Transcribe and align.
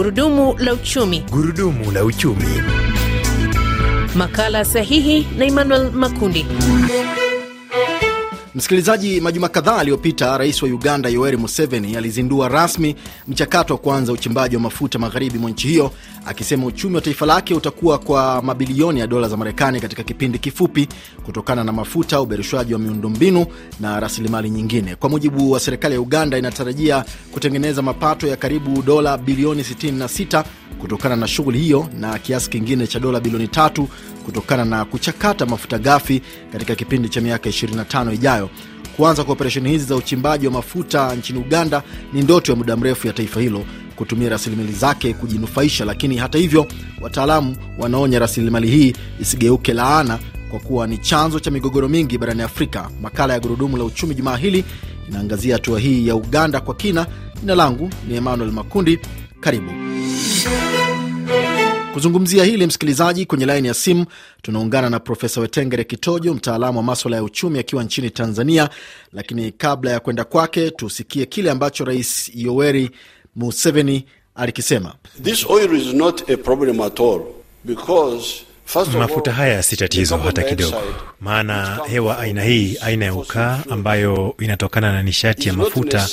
Gurudumu 0.00 0.54
la 0.58 0.72
uchumi. 0.74 1.20
Gurudumu 1.30 1.92
la 1.92 2.04
uchumi. 2.04 2.62
Makala 4.16 4.64
sahihi 4.64 5.26
na 5.38 5.44
Emmanuel 5.44 5.90
Makundi. 5.92 6.46
Msikilizaji, 8.54 9.20
majuma 9.20 9.48
kadhaa 9.48 9.76
aliyopita, 9.76 10.38
rais 10.38 10.62
wa 10.62 10.68
Uganda 10.68 11.08
Yoweri 11.08 11.36
Museveni 11.36 11.96
alizindua 11.96 12.48
rasmi 12.48 12.96
mchakato 13.28 13.74
wa 13.74 13.80
kuanza 13.80 14.12
uchimbaji 14.12 14.56
wa 14.56 14.62
mafuta 14.62 14.98
magharibi 14.98 15.38
mwa 15.38 15.50
nchi 15.50 15.68
hiyo, 15.68 15.92
akisema 16.26 16.66
uchumi 16.66 16.94
wa 16.94 17.00
taifa 17.00 17.26
lake 17.26 17.54
utakuwa 17.54 17.98
kwa 17.98 18.42
mabilioni 18.42 19.00
ya 19.00 19.06
dola 19.06 19.28
za 19.28 19.36
Marekani 19.36 19.80
katika 19.80 20.02
kipindi 20.02 20.38
kifupi 20.38 20.88
kutokana 21.24 21.64
na 21.64 21.72
mafuta, 21.72 22.20
ubereshwaji 22.20 22.72
wa 22.72 22.78
miundombinu 22.78 23.46
na 23.80 24.00
rasilimali 24.00 24.50
nyingine. 24.50 24.96
Kwa 24.96 25.08
mujibu 25.10 25.50
wa 25.50 25.60
serikali 25.60 25.94
ya 25.94 26.00
Uganda, 26.00 26.38
inatarajia 26.38 27.04
kutengeneza 27.32 27.82
mapato 27.82 28.26
ya 28.26 28.36
karibu 28.36 28.82
dola 28.82 29.18
bilioni 29.18 29.62
66 29.62 30.44
kutokana 30.80 31.16
na 31.16 31.28
shughuli 31.28 31.58
hiyo 31.58 31.88
na 31.98 32.18
kiasi 32.18 32.50
kingine 32.50 32.86
cha 32.86 33.00
dola 33.00 33.20
bilioni 33.20 33.48
tatu 33.48 33.88
kutokana 34.30 34.64
na 34.64 34.84
kuchakata 34.84 35.46
mafuta 35.46 35.78
ghafi 35.78 36.22
katika 36.52 36.74
kipindi 36.74 37.08
cha 37.08 37.20
miaka 37.20 37.48
25 37.50 38.14
ijayo. 38.14 38.50
Kuanza 38.96 39.24
kwa 39.24 39.32
operesheni 39.32 39.70
hizi 39.70 39.84
za 39.84 39.96
uchimbaji 39.96 40.46
wa 40.46 40.52
mafuta 40.52 41.14
nchini 41.14 41.38
Uganda 41.38 41.82
ni 42.12 42.22
ndoto 42.22 42.52
ya 42.52 42.58
muda 42.58 42.76
mrefu 42.76 43.06
ya 43.06 43.12
taifa 43.12 43.40
hilo 43.40 43.64
kutumia 43.96 44.28
rasilimali 44.28 44.72
zake 44.72 45.14
kujinufaisha, 45.14 45.84
lakini 45.84 46.16
hata 46.16 46.38
hivyo, 46.38 46.66
wataalamu 47.00 47.56
wanaonya 47.78 48.18
rasilimali 48.18 48.70
hii 48.70 48.92
isigeuke 49.20 49.72
laana 49.72 50.18
kwa 50.50 50.60
kuwa 50.60 50.86
ni 50.86 50.98
chanzo 50.98 51.40
cha 51.40 51.50
migogoro 51.50 51.88
mingi 51.88 52.18
barani 52.18 52.42
Afrika. 52.42 52.90
Makala 53.02 53.32
ya 53.34 53.40
Gurudumu 53.40 53.76
la 53.76 53.84
Uchumi 53.84 54.14
jumaa 54.14 54.36
hili 54.36 54.64
inaangazia 55.08 55.54
hatua 55.54 55.80
hii 55.80 56.06
ya 56.06 56.14
Uganda 56.16 56.60
kwa 56.60 56.74
kina. 56.74 57.06
Jina 57.40 57.54
langu 57.54 57.90
ni 58.08 58.14
Emmanuel 58.16 58.52
Makundi, 58.52 58.98
karibu 59.40 59.72
kuzungumzia 61.94 62.44
hili 62.44 62.66
msikilizaji. 62.66 63.26
Kwenye 63.26 63.46
laini 63.46 63.68
ya 63.68 63.74
simu 63.74 64.06
tunaungana 64.42 64.90
na 64.90 65.00
Profesa 65.00 65.40
Wetengere 65.40 65.84
Kitojo, 65.84 66.34
mtaalamu 66.34 66.78
wa 66.78 66.84
maswala 66.84 67.16
ya 67.16 67.22
uchumi 67.22 67.58
akiwa 67.58 67.84
nchini 67.84 68.10
Tanzania. 68.10 68.70
Lakini 69.12 69.52
kabla 69.52 69.90
ya 69.90 70.00
kwenda 70.00 70.24
kwake, 70.24 70.70
tusikie 70.70 71.26
kile 71.26 71.50
ambacho 71.50 71.84
Rais 71.84 72.30
Yoweri 72.34 72.90
Museveni 73.36 74.04
alikisema. 74.34 74.94
This 75.22 75.46
oil 75.50 75.74
is 75.76 75.94
not 75.94 76.30
a 76.30 76.36
problem 76.36 76.80
at 76.80 77.00
all 77.00 77.20
because 77.64 78.42
Mafuta 78.74 79.32
haya 79.32 79.62
si 79.62 79.76
tatizo 79.76 80.16
hata 80.16 80.42
kidogo, 80.42 80.76
maana 81.20 81.78
hewa 81.88 82.18
aina 82.18 82.42
hii, 82.44 82.76
aina 82.80 83.04
ya 83.04 83.14
ukaa 83.14 83.58
ambayo 83.70 84.34
inatokana 84.38 84.92
na 84.92 85.02
nishati 85.02 85.48
ya 85.48 85.54
mafuta, 85.54 86.08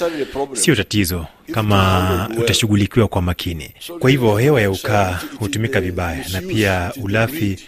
sio 0.54 0.76
tatizo 0.76 1.26
kama 1.52 2.30
utashughulikiwa 2.40 3.08
kwa 3.08 3.22
makini. 3.22 3.72
Kwa 4.00 4.10
hivyo 4.10 4.38
hewa 4.38 4.62
ya 4.62 4.72
ukaa 4.72 5.20
hutumika 5.40 5.82
vibaya, 5.82 6.26
na 6.34 6.42
pia 6.42 6.92
ulafi 7.04 7.60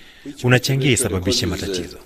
unachangia 0.44 0.92
isababishe 0.92 1.46
matatizo. 1.46 1.98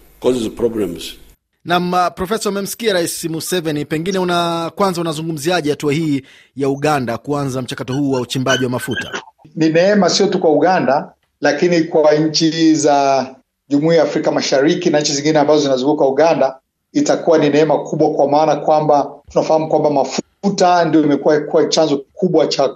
Nam 1.65 1.93
Profesa, 2.15 2.49
umemsikia 2.49 2.93
Rais 2.93 3.23
Museveni, 3.25 3.85
pengine 3.85 4.19
una 4.19 4.71
kwanza 4.75 5.01
unazungumziaje 5.01 5.69
hatua 5.69 5.93
hii 5.93 6.21
ya 6.55 6.69
Uganda 6.69 7.17
kuanza 7.17 7.61
mchakato 7.61 7.93
huu 7.93 8.11
wa 8.11 8.21
uchimbaji 8.21 8.63
wa 8.63 8.69
mafuta? 8.69 9.21
Ni 9.55 9.69
neema 9.69 10.09
sio 10.09 10.27
tu 10.27 10.39
kwa 10.39 10.51
Uganda 10.53 11.11
lakini 11.43 11.81
kwa 11.83 12.13
nchi 12.13 12.75
za 12.75 13.27
Jumuiya 13.69 13.97
ya 14.01 14.03
Afrika 14.07 14.31
Mashariki 14.31 14.89
na 14.89 14.99
nchi 14.99 15.13
zingine 15.13 15.39
ambazo 15.39 15.61
zinazunguka 15.61 16.05
Uganda 16.05 16.55
itakuwa 16.93 17.37
ni 17.37 17.49
neema 17.49 17.79
kubwa, 17.83 18.09
kwa 18.11 18.27
maana 18.29 18.55
kwamba 18.55 19.11
tunafahamu 19.31 19.67
kwamba 19.67 19.89
mafuta 19.89 20.85
ndio 20.85 21.01
imekuwa 21.03 21.39
kuwa 21.39 21.65
chanzo 21.65 21.97
kikubwa 21.97 22.47
cha 22.47 22.69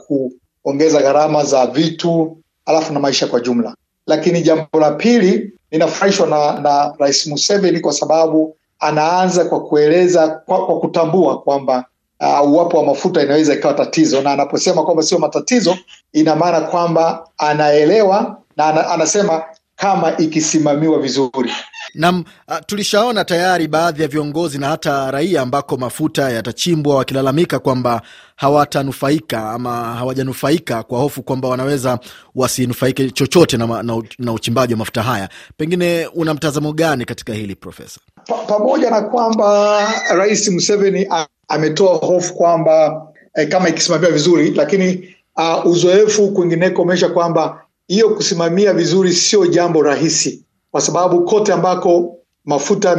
kuongeza 0.63 1.01
gharama 1.01 1.43
za 1.43 1.67
vitu 1.67 2.37
alafu 2.65 2.93
na 2.93 2.99
maisha 2.99 3.27
kwa 3.27 3.39
jumla. 3.39 3.75
Lakini 4.07 4.41
jambo 4.41 4.79
la 4.79 4.91
pili, 4.91 5.53
ninafurahishwa 5.71 6.27
na, 6.27 6.59
na 6.59 6.93
Rais 6.99 7.27
Museveni 7.27 7.79
kwa 7.79 7.93
sababu 7.93 8.55
anaanza 8.79 9.45
kwa 9.45 9.63
kueleza 9.63 10.27
kwa, 10.27 10.65
kwa 10.65 10.79
kutambua 10.79 11.41
kwamba 11.41 11.85
uh, 12.19 12.51
uwapo 12.51 12.77
wa 12.77 12.83
mafuta 12.85 13.21
inaweza 13.23 13.53
ikawa 13.53 13.73
tatizo, 13.73 14.21
na 14.21 14.31
anaposema 14.31 14.83
kwamba 14.83 15.03
sio 15.03 15.19
matatizo, 15.19 15.77
ina 16.13 16.35
maana 16.35 16.61
kwamba 16.61 17.27
anaelewa 17.37 18.37
na 18.57 18.89
anasema 18.89 19.43
kama 19.75 20.17
ikisimamiwa 20.17 20.99
vizuri. 20.99 21.51
Nam, 21.95 22.23
tulishaona 22.65 23.25
tayari 23.25 23.67
baadhi 23.67 24.01
ya 24.01 24.07
viongozi 24.07 24.57
na 24.57 24.67
hata 24.67 25.11
raia 25.11 25.41
ambako 25.41 25.77
mafuta 25.77 26.29
yatachimbwa 26.29 26.95
wakilalamika 26.95 27.59
kwamba 27.59 28.01
hawatanufaika 28.35 29.49
ama 29.51 29.71
hawajanufaika 29.95 30.83
kwa 30.83 30.99
hofu 30.99 31.23
kwamba 31.23 31.47
wanaweza 31.49 31.99
wasinufaike 32.35 33.09
chochote 33.11 33.57
na, 33.57 33.83
na, 33.83 34.03
na 34.19 34.33
uchimbaji 34.33 34.73
wa 34.73 34.79
mafuta 34.79 35.03
haya. 35.03 35.29
Pengine 35.57 36.07
una 36.15 36.33
mtazamo 36.33 36.73
gani 36.73 37.05
katika 37.05 37.33
hili 37.33 37.55
Profesa? 37.55 37.99
Pa, 38.27 38.35
pamoja 38.37 38.89
na 38.89 39.01
kwamba 39.01 39.79
Rais 40.15 40.49
Museveni 40.49 41.07
ametoa 41.47 41.95
hofu 41.97 42.33
kwamba 42.33 43.07
eh, 43.35 43.47
kama 43.49 43.69
ikisimamiwa 43.69 44.11
vizuri, 44.11 44.51
lakini 44.51 45.15
uh, 45.37 45.65
uzoefu 45.65 46.31
kwingineko 46.31 46.81
umeonyesha 46.81 47.09
kwamba 47.09 47.63
hiyo 47.87 48.09
kusimamia 48.09 48.73
vizuri 48.73 49.13
sio 49.13 49.45
jambo 49.47 49.83
rahisi, 49.83 50.43
kwa 50.71 50.81
sababu 50.81 51.25
kote 51.25 51.53
ambako 51.53 52.17
mafuta 52.45 52.89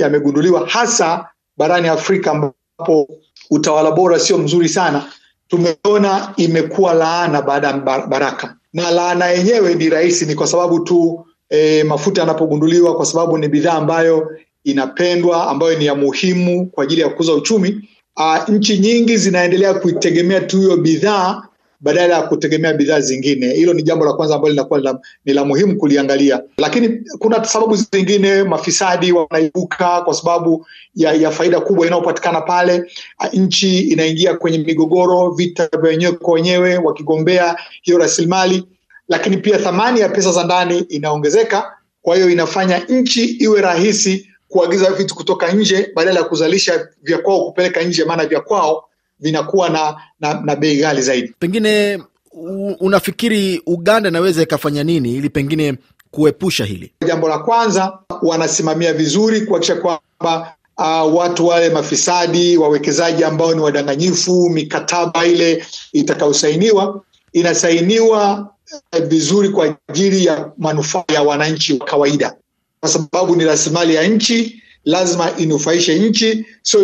yamegunduliwa 0.00 0.60
yame 0.60 0.72
hasa 0.72 1.26
barani 1.56 1.88
Afrika 1.88 2.30
ambapo 2.30 3.08
utawala 3.50 3.90
bora 3.90 4.18
sio 4.18 4.38
mzuri 4.38 4.68
sana, 4.68 5.04
tumeona 5.48 6.32
imekuwa 6.36 6.94
laana 6.94 7.42
baada 7.42 7.66
ya 7.68 7.72
baraka, 8.06 8.56
na 8.72 8.90
laana 8.90 9.26
yenyewe 9.26 9.74
ni 9.74 9.88
rahisi, 9.88 10.26
ni 10.26 10.34
kwa 10.34 10.46
sababu 10.46 10.78
tu 10.80 11.26
e, 11.50 11.84
mafuta 11.84 12.20
yanapogunduliwa, 12.20 12.96
kwa 12.96 13.06
sababu 13.06 13.38
ni 13.38 13.48
bidhaa 13.48 13.72
ambayo 13.72 14.30
inapendwa, 14.64 15.50
ambayo 15.50 15.78
ni 15.78 15.86
ya 15.86 15.94
muhimu 15.94 16.66
kwa 16.66 16.84
ajili 16.84 17.00
ya 17.00 17.08
kukuza 17.08 17.32
uchumi. 17.34 17.88
A, 18.16 18.44
nchi 18.48 18.78
nyingi 18.78 19.16
zinaendelea 19.16 19.74
kuitegemea 19.74 20.40
tu 20.40 20.58
hiyo 20.60 20.76
bidhaa 20.76 21.47
badala 21.80 22.14
ya 22.14 22.22
kutegemea 22.22 22.72
bidhaa 22.74 23.00
zingine. 23.00 23.52
Hilo 23.54 23.72
ni 23.74 23.82
jambo 23.82 24.04
la 24.04 24.12
kwanza 24.12 24.34
ambalo 24.34 24.50
linakuwa 24.50 24.98
ni 25.24 25.32
la 25.32 25.44
muhimu 25.44 25.76
kuliangalia, 25.76 26.42
lakini 26.58 26.88
kuna 27.18 27.44
sababu 27.44 27.76
zingine. 27.76 28.42
Mafisadi 28.42 29.12
wanaibuka 29.12 30.00
kwa 30.00 30.14
sababu 30.14 30.66
ya, 30.94 31.12
ya 31.12 31.30
faida 31.30 31.60
kubwa 31.60 31.86
inayopatikana 31.86 32.40
pale. 32.40 32.90
Nchi 33.32 33.78
inaingia 33.78 34.34
kwenye 34.34 34.58
migogoro, 34.58 35.30
vita 35.30 35.68
vya 35.72 35.90
wenyewe 35.90 36.12
kwa 36.12 36.34
wenyewe, 36.34 36.76
wakigombea 36.76 37.56
hiyo 37.82 37.98
rasilimali, 37.98 38.64
lakini 39.08 39.36
pia 39.36 39.58
thamani 39.58 40.00
ya 40.00 40.08
pesa 40.08 40.32
za 40.32 40.44
ndani 40.44 40.78
inaongezeka. 40.78 41.72
Kwa 42.02 42.16
hiyo 42.16 42.30
inafanya 42.30 42.78
nchi 42.78 43.24
iwe 43.24 43.60
rahisi 43.60 44.28
kuagiza 44.48 44.90
vitu 44.90 45.14
kutoka 45.14 45.52
nje 45.52 45.90
badala 45.94 46.20
ya 46.20 46.26
kuzalisha 46.26 46.88
vya 47.02 47.18
kwao 47.18 47.44
kupeleka 47.44 47.82
nje, 47.82 48.04
maana 48.04 48.26
vya 48.26 48.40
kwao 48.40 48.87
vinakuwa 49.20 49.68
na, 49.68 49.96
na, 50.20 50.40
na 50.40 50.56
bei 50.56 50.76
ghali 50.76 51.02
zaidi. 51.02 51.34
Pengine 51.38 52.02
unafikiri 52.80 53.62
Uganda 53.66 54.08
inaweza 54.08 54.42
ikafanya 54.42 54.84
nini 54.84 55.14
ili 55.14 55.30
pengine 55.30 55.74
kuepusha 56.10 56.64
hili? 56.64 56.92
Jambo 57.06 57.28
la 57.28 57.38
kwanza, 57.38 57.98
wanasimamia 58.22 58.92
vizuri 58.92 59.40
kuhakikisha 59.40 59.76
kwamba 59.80 60.54
uh, 60.78 61.14
watu 61.16 61.46
wale 61.46 61.70
mafisadi, 61.70 62.56
wawekezaji 62.58 63.24
ambao 63.24 63.54
ni 63.54 63.60
wadanganyifu, 63.60 64.50
mikataba 64.50 65.26
ile 65.26 65.64
itakayosainiwa 65.92 67.00
inasainiwa 67.32 68.50
vizuri 69.08 69.48
kwa 69.48 69.76
ajili 69.88 70.24
ya 70.24 70.52
manufaa 70.58 71.04
ya 71.14 71.22
wananchi 71.22 71.72
wa 71.72 71.86
kawaida, 71.86 72.36
kwa 72.80 72.88
sababu 72.88 73.36
ni 73.36 73.44
rasilimali 73.44 73.94
ya 73.94 74.08
nchi 74.08 74.62
lazima 74.88 75.36
inufaishe 75.36 75.98
nchi, 75.98 76.46
sio 76.62 76.80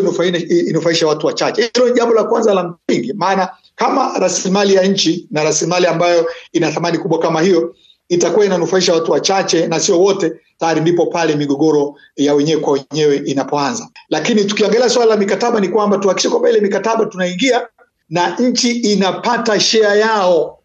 inufaishe 0.67 1.05
watu 1.05 1.27
wachache. 1.27 1.71
Hilo 1.75 1.89
ni 1.89 1.95
jambo 1.95 2.15
la 2.15 2.25
kwanza 2.25 2.55
la 2.55 2.75
msingi, 2.89 3.13
maana 3.13 3.49
kama 3.75 4.19
rasilimali 4.19 4.75
ya 4.75 4.83
nchi 4.87 5.27
na 5.31 5.45
rasilimali 5.45 5.87
ambayo 5.87 6.27
ina 6.53 6.73
thamani 6.73 6.99
kubwa 6.99 7.19
kama 7.19 7.41
hiyo 7.41 7.77
itakuwa 8.09 8.47
inanufaisha 8.47 8.95
watu 8.95 9.13
wachache 9.13 9.67
na 9.67 9.81
sio 9.81 10.01
wote, 10.01 10.33
tayari 10.59 10.81
ndipo 10.81 11.07
pale 11.07 11.37
migogoro 11.37 11.95
ya 12.17 12.35
wenyewe 12.35 12.61
kwa 12.61 12.73
wenyewe 12.73 13.17
inapoanza. 13.17 13.89
Lakini 14.09 14.45
tukiangalia 14.45 14.89
swala 14.89 15.11
la 15.11 15.17
mikataba, 15.17 15.61
ni 15.61 15.69
kwamba 15.69 15.99
tuhakikishe 15.99 16.29
kwamba 16.29 16.51
ile 16.51 16.61
mikataba 16.61 17.07
tunaingia 17.07 17.67
na 18.09 18.37
nchi 18.37 18.71
inapata 18.71 19.61
shea 19.61 19.95
yao, 19.95 20.59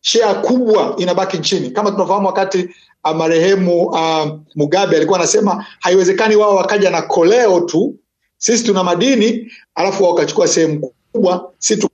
shea 0.00 0.34
kubwa 0.34 0.94
inabaki 0.98 1.36
nchini. 1.38 1.70
Kama 1.70 1.90
tunafahamu 1.90 2.26
wakati 2.26 2.68
marehemu 3.12 3.82
uh, 3.86 4.28
Mugabe 4.54 4.96
alikuwa 4.96 5.18
anasema 5.18 5.66
haiwezekani 5.80 6.36
wao 6.36 6.56
wakaja 6.56 6.90
na 6.90 7.02
koleo 7.02 7.60
tu, 7.60 7.94
sisi 8.38 8.64
tuna 8.64 8.84
madini 8.84 9.52
alafu 9.74 10.02
wao 10.04 10.14
wakachukua 10.14 10.48
sehemu 10.48 10.92
kubwa, 11.12 11.52
sisi 11.58 11.88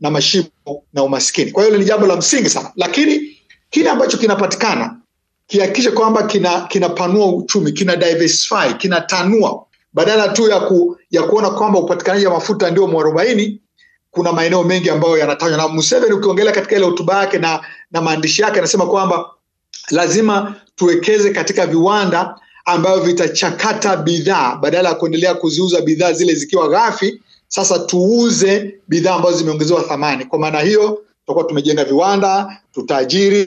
na 0.00 0.10
mashimo 0.10 0.46
na 0.92 1.02
umaskini. 1.02 1.50
Kwa 1.50 1.64
hiyo 1.64 1.76
ni 1.78 1.84
jambo 1.84 2.06
la 2.06 2.16
msingi 2.16 2.48
sana, 2.50 2.72
lakini 2.76 3.36
kile 3.70 3.90
ambacho 3.90 4.18
kinapatikana 4.18 4.96
kihakikishe 5.46 5.90
kwamba 5.90 6.22
kina 6.22 6.60
kinapanua 6.60 7.26
uchumi, 7.26 7.72
kina 7.72 7.96
diversify, 7.96 8.74
kinatanua 8.78 9.64
badala 9.92 10.28
tu 10.28 10.48
ya, 10.48 10.60
ku, 10.60 10.96
ya 11.10 11.22
kuona 11.22 11.50
kwamba 11.50 11.78
upatikanaji 11.78 12.26
wa 12.26 12.32
mafuta 12.32 12.70
ndio 12.70 12.86
mwarobaini 12.86 13.60
kuna 14.10 14.32
maeneo 14.32 14.62
mengi 14.64 14.90
ambayo 14.90 15.18
yanatajwa 15.18 15.56
na 15.56 15.68
Museveni. 15.68 16.12
Ukiongelea 16.12 16.52
katika 16.52 16.76
ile 16.76 16.84
hotuba 16.84 17.18
yake 17.20 17.38
na, 17.38 17.60
na 17.90 18.02
maandishi 18.02 18.42
yake 18.42 18.58
anasema 18.58 18.86
kwamba 18.86 19.30
lazima 19.90 20.54
tuwekeze 20.76 21.30
katika 21.30 21.66
viwanda 21.66 22.34
ambavyo 22.64 23.02
vitachakata 23.04 23.96
bidhaa 23.96 24.56
badala 24.56 24.88
ya 24.88 24.94
kuendelea 24.94 25.34
kuziuza 25.34 25.80
bidhaa 25.80 26.12
zile 26.12 26.34
zikiwa 26.34 26.68
ghafi. 26.68 27.20
Sasa 27.48 27.78
tuuze 27.78 28.74
bidhaa 28.88 29.14
ambazo 29.14 29.36
zimeongezewa 29.38 29.82
thamani. 29.82 30.24
Kwa 30.24 30.38
maana 30.38 30.60
hiyo 30.60 31.02
tutakuwa 31.20 31.44
tumejenga 31.44 31.84
viwanda, 31.84 32.60
tutaajiri 32.72 33.46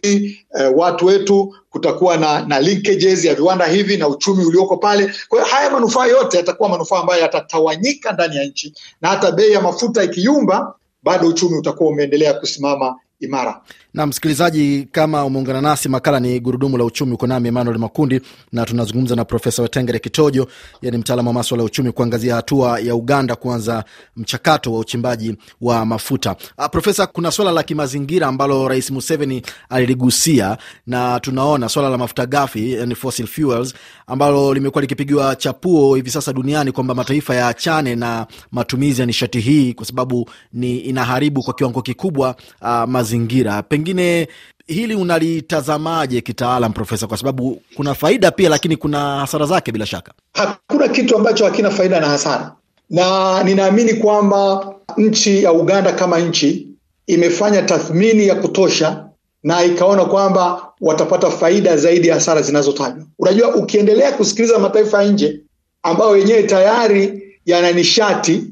eh, 0.60 0.72
watu 0.76 1.06
wetu, 1.06 1.56
kutakuwa 1.70 2.18
na, 2.18 2.46
na 2.46 2.60
linkages 2.60 3.26
ya 3.26 3.36
viwanda 3.36 3.66
hivi 3.66 3.98
na 3.98 4.08
uchumi 4.08 4.46
ulioko 4.46 4.78
pale. 4.78 5.14
Kwa 5.30 5.40
hiyo 5.40 5.52
haya 5.56 5.70
manufaa 5.70 6.06
yote 6.06 6.38
yatakuwa 6.38 6.70
manufaa 6.70 7.00
ambayo 7.00 7.22
yatatawanyika 7.22 8.12
ndani 8.12 8.36
ya 8.36 8.44
nchi, 8.46 8.74
na 9.02 9.10
hata 9.10 9.32
bei 9.32 9.52
ya 9.52 9.62
mafuta 9.62 10.04
ikiyumba, 10.04 10.74
bado 11.04 11.28
uchumi 11.28 11.58
utakuwa 11.58 11.90
umeendelea 11.90 12.34
kusimama 12.34 12.96
imara. 13.20 13.62
Na 13.96 14.06
msikilizaji, 14.06 14.88
kama 14.92 15.26
umeungana 15.26 15.62
nasi, 15.62 15.90
makala 15.90 16.20
ni 16.20 16.40
gurudumu 16.40 16.78
la 16.78 16.84
uchumi. 16.84 17.14
Uko 17.14 17.28
nami 17.28 17.48
Emmanuel 17.48 17.78
Makundi 17.78 18.22
na 18.52 18.66
tunazungumza 18.66 19.16
na 19.16 19.26
Profesa 19.26 19.62
Wetengere 19.62 20.00
Kitojo, 20.00 20.48
yani 20.82 20.98
mtaalamu 20.98 21.30
wa 21.30 21.34
maswala 21.34 21.64
ya 21.64 21.68
uchumi, 21.68 21.92
kuangazia 21.92 22.36
hatua 22.36 22.80
ya 22.80 22.96
Uganda 22.96 23.36
kuanza 23.36 23.84
mchakato 24.18 24.74
wa 24.74 24.80
uchimbaji 24.80 25.36
wa 25.62 25.86
mafuta. 25.86 26.36
A, 26.58 26.70
Profesa, 26.70 27.08
kuna 27.08 27.32
swala 27.32 27.52
la 27.52 27.64
kimazingira 27.64 28.28
ambalo 28.28 28.68
Rais 28.68 28.92
Museveni 28.92 29.42
aliligusia 29.70 30.58
na 30.88 31.20
tunaona 31.20 31.70
swala 31.70 31.90
la 31.90 31.98
mafuta 31.98 32.26
ghafi, 32.26 32.74
yani 32.74 32.96
fossil 32.96 33.28
fuels, 33.28 33.74
ambalo 34.08 34.54
limekuwa 34.54 34.82
likipigiwa 34.82 35.36
chapuo 35.36 35.96
hivi 35.96 36.12
sasa 36.12 36.34
duniani 36.34 36.72
kwamba 36.72 36.96
mataifa 36.96 37.36
yaachane 37.36 37.96
na 37.96 38.28
matumizi 38.52 39.02
ya 39.02 39.08
nishati 39.08 39.40
hii 39.40 39.74
kwa 39.74 39.86
sababu 39.86 40.30
ni 40.54 40.78
inaharibu 40.78 41.44
kwa 41.44 41.54
kiwango 41.54 41.82
kikubwa 41.82 42.36
uh, 42.62 42.84
mazingira. 42.84 43.64
Pengine 43.86 44.28
hili 44.68 44.96
unalitazamaje 44.96 46.22
kitaalam, 46.22 46.74
Profesa? 46.74 47.08
Kwa 47.08 47.18
sababu 47.18 47.62
kuna 47.76 47.94
faida 47.96 48.32
pia, 48.32 48.50
lakini 48.50 48.78
kuna 48.78 49.20
hasara 49.20 49.46
zake 49.46 49.72
bila 49.72 49.86
shaka. 49.86 50.14
Hakuna 50.34 50.88
kitu 50.88 51.16
ambacho 51.16 51.46
hakina 51.46 51.70
faida 51.72 52.00
na 52.00 52.08
hasara, 52.08 52.56
na 52.90 53.44
ninaamini 53.44 53.94
kwamba 53.94 54.74
nchi 54.98 55.44
ya 55.44 55.52
Uganda 55.54 55.92
kama 55.92 56.20
nchi 56.20 56.68
imefanya 57.08 57.62
tathmini 57.62 58.28
ya 58.28 58.36
kutosha 58.36 59.06
na 59.44 59.64
ikaona 59.64 60.06
kwamba 60.06 60.68
watapata 60.82 61.30
faida 61.32 61.78
zaidi 61.78 62.08
ya 62.08 62.14
hasara 62.16 62.42
zinazotajwa. 62.42 63.06
Unajua, 63.20 63.56
ukiendelea 63.56 64.12
kusikiliza 64.12 64.60
mataifa 64.60 65.04
ya 65.04 65.10
nje 65.12 65.40
ambayo 65.84 66.18
yenyewe 66.18 66.44
tayari 66.44 67.24
yana 67.46 67.72
nishati 67.72 68.44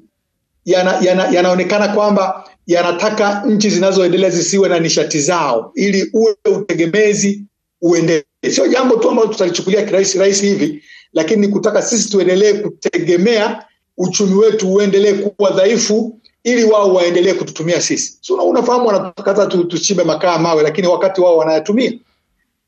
yana, 0.65 0.97
yana, 1.01 1.27
yanaonekana 1.27 1.87
kwamba 1.87 2.43
yanataka 2.67 3.43
nchi 3.47 3.69
zinazoendelea 3.69 4.29
zisiwe 4.29 4.69
na 4.69 4.79
nishati 4.79 5.19
zao 5.19 5.71
ili 5.75 6.09
uwe 6.13 6.35
utegemezi 6.57 7.43
uendelee. 7.81 8.23
Sio 8.51 8.67
jambo 8.67 8.95
tu 8.95 9.09
ambalo 9.09 9.27
tutalichukulia 9.27 9.85
kirahisi 9.85 10.17
rahisi 10.19 10.45
hivi, 10.47 10.83
lakini 11.13 11.41
ni 11.41 11.53
kutaka 11.53 11.81
sisi 11.81 12.09
tuendelee 12.09 12.53
kutegemea 12.53 13.65
uchumi 13.97 14.33
wetu 14.35 14.73
uendelee 14.73 15.13
kuwa 15.13 15.51
dhaifu 15.51 16.19
ili 16.43 16.63
wao 16.63 16.93
waendelee 16.93 17.33
kututumia 17.33 17.81
sisi. 17.81 18.17
So, 18.21 18.35
unafahamu 18.35 18.87
wanatukata 18.87 19.45
tuchimbe 19.45 20.03
makaa 20.03 20.37
mawe, 20.37 20.63
lakini 20.63 20.87
wakati 20.87 21.21
wao 21.21 21.37
wanayatumia 21.37 21.91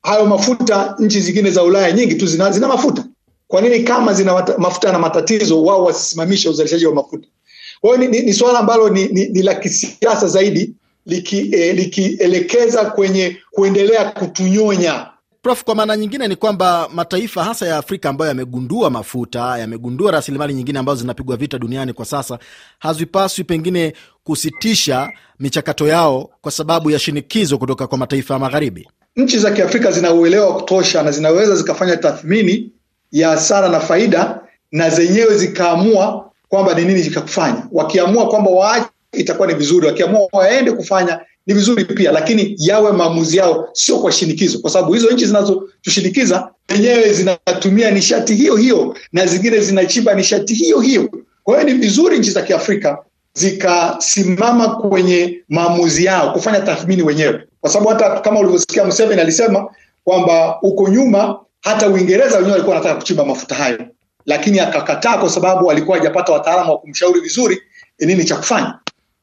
hayo 0.02 0.26
mafuta. 0.26 0.94
Nchi 0.98 1.20
zingine 1.20 1.50
za 1.50 1.62
Ulaya 1.62 1.92
nyingi 1.92 2.14
tu 2.14 2.26
zina, 2.26 2.50
zina 2.50 2.68
mafuta. 2.68 3.04
Kwa 3.48 3.60
nini 3.60 3.80
kama 3.84 4.12
zina 4.12 4.44
mafuta 4.58 4.92
na 4.92 4.98
matatizo 4.98 5.62
wao 5.62 5.84
wasisimamishe 5.84 6.48
uzalishaji 6.48 6.86
wa 6.86 6.94
mafuta? 6.94 7.28
Kwa 7.80 7.96
hiyo 7.96 8.08
ni, 8.10 8.18
ni, 8.18 8.26
ni 8.26 8.32
swala 8.32 8.58
ambalo 8.58 8.88
ni, 8.88 9.08
ni, 9.08 9.28
ni 9.28 9.42
la 9.42 9.54
kisiasa 9.54 10.26
zaidi 10.28 10.74
likielekeza 11.06 12.80
eh, 12.82 12.90
kwenye 12.92 13.36
kuendelea 13.50 14.04
kutunyonya. 14.10 15.06
Prof, 15.42 15.64
kwa 15.64 15.74
maana 15.74 15.96
nyingine 15.96 16.28
ni 16.28 16.36
kwamba 16.36 16.88
mataifa 16.94 17.44
hasa 17.44 17.66
ya 17.66 17.76
Afrika 17.76 18.08
ambayo 18.08 18.28
yamegundua 18.28 18.90
mafuta, 18.90 19.58
yamegundua 19.58 20.10
rasilimali 20.12 20.54
nyingine 20.54 20.78
ambazo 20.78 21.00
zinapigwa 21.00 21.36
vita 21.36 21.58
duniani 21.58 21.92
kwa 21.92 22.04
sasa, 22.04 22.38
hazipaswi 22.78 23.44
pengine 23.44 23.92
kusitisha 24.24 25.10
michakato 25.40 25.88
yao 25.88 26.30
kwa 26.40 26.52
sababu 26.52 26.90
ya 26.90 26.98
shinikizo 26.98 27.58
kutoka 27.58 27.86
kwa 27.86 27.98
mataifa 27.98 28.34
ya 28.34 28.40
magharibi. 28.40 28.88
Nchi 29.16 29.38
za 29.38 29.50
Kiafrika 29.50 29.90
zina 29.92 30.12
uelewa 30.12 30.46
wa 30.46 30.54
kutosha 30.54 31.02
na 31.02 31.10
zinaweza 31.10 31.56
zikafanya 31.56 31.96
tathmini 31.96 32.72
ya 33.12 33.28
hasara 33.28 33.68
na 33.68 33.80
faida 33.80 34.40
na 34.72 34.90
zenyewe 34.90 35.38
zikaamua 35.38 36.25
kwamba 36.48 36.74
ni 36.74 36.84
nini 36.84 37.10
cha 37.10 37.20
kufanya. 37.20 37.66
Wakiamua 37.72 38.28
kwamba 38.28 38.50
waache 38.50 38.86
itakuwa 39.12 39.48
ni 39.48 39.54
vizuri, 39.54 39.86
wakiamua 39.86 40.28
waende 40.32 40.72
kufanya 40.72 41.20
ni 41.46 41.54
vizuri 41.54 41.84
pia, 41.84 42.12
lakini 42.12 42.54
yawe 42.58 42.92
maamuzi 42.92 43.36
yao, 43.36 43.68
sio 43.72 43.98
kwa 43.98 44.12
shinikizo, 44.12 44.58
kwa 44.58 44.70
sababu 44.70 44.92
hizo 44.92 45.10
nchi 45.10 45.26
zinazotushinikiza 45.26 46.48
zenyewe 46.68 47.12
zinatumia 47.12 47.90
nishati 47.90 48.34
hiyo 48.34 48.56
hiyo 48.56 48.96
na 49.12 49.26
zingine 49.26 49.60
zinachimba 49.60 50.14
nishati 50.14 50.54
hiyo 50.54 50.80
hiyo. 50.80 51.10
Kwa 51.44 51.60
hiyo 51.60 51.72
ni 51.74 51.80
vizuri 51.80 52.18
nchi 52.18 52.30
za 52.30 52.42
Kiafrika 52.42 52.98
zikasimama 53.34 54.68
kwenye 54.68 55.38
maamuzi 55.48 56.04
yao, 56.04 56.32
kufanya 56.32 56.60
tathmini 56.60 57.02
wenyewe, 57.02 57.40
kwa 57.60 57.70
sababu 57.70 57.88
hata 57.90 58.20
kama 58.20 58.40
ulivyosikia 58.40 58.84
Museveni 58.84 59.20
alisema 59.20 59.68
kwamba 60.04 60.46
huko 60.46 60.88
nyuma 60.88 61.40
hata 61.60 61.88
Uingereza 61.88 62.34
wenyewe 62.36 62.52
walikuwa 62.52 62.76
wanataka 62.76 63.00
kuchimba 63.00 63.24
mafuta 63.24 63.54
hayo 63.54 63.78
lakini 64.26 64.60
akakataa 64.60 65.18
kwa 65.18 65.30
sababu 65.30 65.70
alikuwa 65.70 65.98
hajapata 65.98 66.32
wataalamu 66.32 66.70
wa 66.72 66.78
kumshauri 66.78 67.20
vizuri 67.20 67.62
nini 67.98 68.24
cha 68.24 68.36
kufanya. 68.36 68.78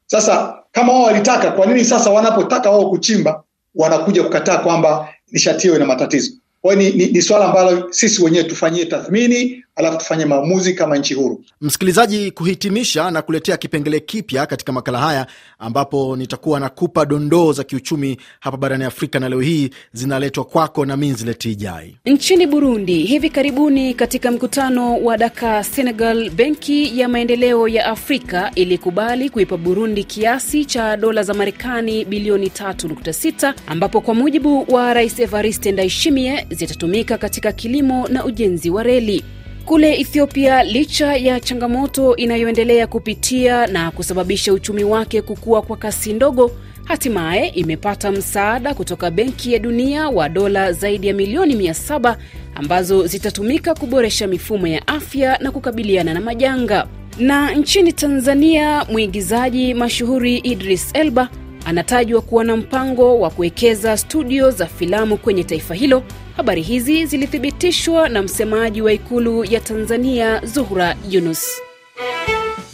Sasa 0.06 0.58
kama 0.72 0.92
wao 0.92 1.02
walitaka, 1.02 1.50
kwa 1.50 1.66
nini 1.66 1.84
sasa 1.84 2.10
wanapotaka 2.10 2.70
wao 2.70 2.90
kuchimba 2.90 3.42
wanakuja 3.74 4.22
kukataa 4.22 4.58
kwamba 4.58 5.08
nishati 5.32 5.62
hiyo 5.62 5.76
ina 5.76 5.86
matatizo? 5.86 6.32
Kwa 6.62 6.74
hiyo 6.74 6.90
ni, 6.90 6.96
ni, 6.98 7.12
ni 7.12 7.22
swala 7.22 7.44
ambalo 7.44 7.92
sisi 7.92 8.24
wenyewe 8.24 8.44
tufanyie 8.44 8.84
tathmini 8.84 9.63
alafu 9.76 9.98
tufanye 9.98 10.24
maamuzi 10.24 10.74
kama 10.74 10.96
nchi 10.98 11.14
huru. 11.14 11.44
Msikilizaji, 11.60 12.30
kuhitimisha 12.30 13.10
na 13.10 13.22
kuletea 13.22 13.56
kipengele 13.56 14.00
kipya 14.00 14.46
katika 14.46 14.72
makala 14.72 14.98
haya, 14.98 15.26
ambapo 15.58 16.16
nitakuwa 16.16 16.60
nakupa 16.60 17.04
dondoo 17.06 17.52
za 17.52 17.64
kiuchumi 17.64 18.16
hapa 18.40 18.56
barani 18.56 18.84
Afrika, 18.84 19.20
na 19.20 19.28
leo 19.28 19.40
hii 19.40 19.70
zinaletwa 19.92 20.44
kwako 20.44 20.84
na 20.86 20.96
Minzileti 20.96 21.50
Ijai. 21.52 21.96
Nchini 22.06 22.46
Burundi, 22.46 23.02
hivi 23.02 23.30
karibuni 23.30 23.94
katika 23.94 24.30
mkutano 24.30 24.96
wa 24.96 25.16
Dakar, 25.16 25.64
Senegal, 25.64 26.30
Benki 26.30 27.00
ya 27.00 27.08
Maendeleo 27.08 27.68
ya 27.68 27.86
Afrika 27.86 28.50
ilikubali 28.54 29.30
kuipa 29.30 29.56
Burundi 29.56 30.04
kiasi 30.04 30.64
cha 30.64 30.96
dola 30.96 31.22
za 31.22 31.34
Marekani 31.34 32.04
bilioni 32.04 32.46
3.6 32.46 33.54
ambapo 33.66 34.00
kwa 34.00 34.14
mujibu 34.14 34.66
wa 34.74 34.94
Rais 34.94 35.18
Evariste 35.20 35.72
Ndayishimiye 35.72 36.46
zitatumika 36.50 37.18
katika 37.18 37.52
kilimo 37.52 38.08
na 38.08 38.24
ujenzi 38.24 38.70
wa 38.70 38.82
reli. 38.82 39.24
Kule 39.64 39.94
Ethiopia, 40.00 40.62
licha 40.64 41.16
ya 41.16 41.40
changamoto 41.40 42.16
inayoendelea 42.16 42.86
kupitia 42.86 43.66
na 43.66 43.90
kusababisha 43.90 44.52
uchumi 44.52 44.84
wake 44.84 45.22
kukua 45.22 45.62
kwa 45.62 45.76
kasi 45.76 46.12
ndogo, 46.12 46.50
hatimaye 46.84 47.48
imepata 47.48 48.10
msaada 48.12 48.74
kutoka 48.74 49.10
Benki 49.10 49.52
ya 49.52 49.58
Dunia 49.58 50.08
wa 50.08 50.28
dola 50.28 50.72
zaidi 50.72 51.06
ya 51.06 51.14
milioni 51.14 51.54
700 51.54 52.16
ambazo 52.54 53.06
zitatumika 53.06 53.74
kuboresha 53.74 54.26
mifumo 54.26 54.66
ya 54.66 54.86
afya 54.88 55.38
na 55.40 55.50
kukabiliana 55.50 56.14
na 56.14 56.20
majanga. 56.20 56.86
Na 57.18 57.50
nchini 57.54 57.92
Tanzania, 57.92 58.84
mwigizaji 58.92 59.74
mashuhuri 59.74 60.36
Idris 60.38 60.90
Elba 60.94 61.28
anatajwa 61.64 62.20
kuwa 62.20 62.44
na 62.44 62.56
mpango 62.56 63.20
wa 63.20 63.30
kuwekeza 63.30 63.96
studio 63.96 64.50
za 64.50 64.66
filamu 64.66 65.16
kwenye 65.16 65.44
taifa 65.44 65.74
hilo. 65.74 66.02
Habari 66.36 66.62
hizi 66.62 67.06
zilithibitishwa 67.06 68.08
na 68.08 68.22
msemaji 68.22 68.82
wa 68.82 68.92
ikulu 68.92 69.44
ya 69.44 69.60
Tanzania, 69.60 70.40
Zuhra 70.46 70.96
Yunus. 71.10 71.48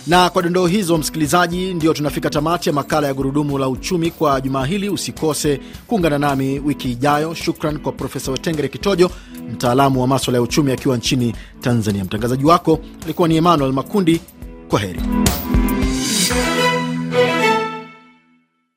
Na 0.06 0.30
kwa 0.30 0.42
dondoo 0.42 0.66
hizo, 0.66 0.98
msikilizaji, 0.98 1.74
ndio 1.74 1.92
tunafika 1.94 2.30
tamati 2.30 2.68
ya 2.68 2.72
makala 2.72 3.06
ya 3.06 3.14
Gurudumu 3.14 3.58
la 3.58 3.68
Uchumi 3.68 4.10
kwa 4.10 4.40
jumaa 4.40 4.64
hili. 4.64 4.88
Usikose 4.88 5.60
kuungana 5.86 6.18
nami 6.18 6.58
wiki 6.58 6.90
ijayo. 6.92 7.34
Shukran 7.34 7.78
kwa 7.78 7.92
Profesa 7.92 8.32
Wetengere 8.32 8.68
Kitojo, 8.68 9.10
mtaalamu 9.52 10.00
wa 10.00 10.06
maswala 10.06 10.38
ya 10.38 10.42
uchumi 10.42 10.72
akiwa 10.72 10.96
nchini 10.96 11.34
Tanzania. 11.60 12.04
Mtangazaji 12.04 12.44
wako 12.44 12.80
alikuwa 13.04 13.28
ni 13.28 13.36
Emmanuel 13.36 13.72
Makundi. 13.72 14.20
Kwa 14.68 14.80
heri. 14.80 15.00